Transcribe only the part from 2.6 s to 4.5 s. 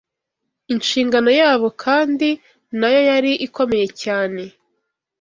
nayo yari ikomeye cyane